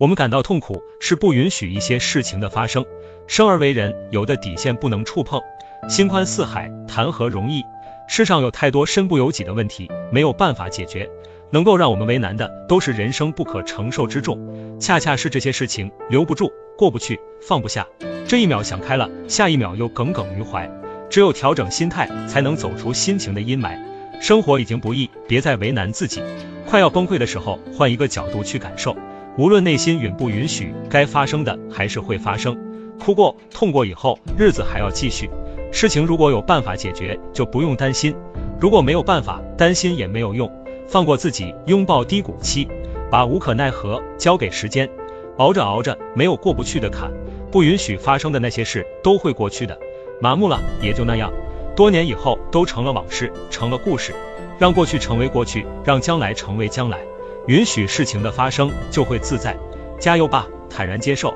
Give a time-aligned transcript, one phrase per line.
[0.00, 2.86] 我们感到痛苦，是不允许一些事情的发生。
[3.26, 5.42] 生而为人，有的底线不能触碰。
[5.90, 7.62] 心宽似海，谈何容易？
[8.08, 11.06] 世上有太多身不由己的问题，没有办法解决。
[11.50, 14.78] 能够让我们为难的，都是人生不可承受之重。
[14.80, 17.86] 恰恰是这些事情留不住、过不去、放不下。
[18.26, 20.70] 这一秒想开了，下一秒又耿耿于怀。
[21.10, 23.78] 只有调整心态，才能走出心情的阴霾。
[24.22, 26.22] 生活已经不易，别再为难自己。
[26.66, 28.96] 快要崩溃的时候，换一个角度去感受。
[29.36, 32.58] 无论内心允不允许，该发生的还是会发生。
[32.98, 35.30] 哭过、痛过以后，日子还要继续。
[35.72, 38.12] 事情如果有办法解决，就不用担心；
[38.60, 40.50] 如果没有办法，担心也没有用。
[40.88, 42.68] 放过自己，拥抱低谷期，
[43.10, 44.90] 把无可奈何交给时间。
[45.38, 47.10] 熬着熬着，没有过不去的坎。
[47.50, 49.78] 不允许发生的那些事都会过去的，
[50.20, 51.32] 麻木了也就那样，
[51.74, 54.12] 多年以后都成了往事，成了故事。
[54.58, 56.98] 让过去成为过去，让将来成为将来，
[57.46, 59.56] 允许事情的发生，就会自在。
[59.98, 61.34] 加油吧，坦然接受。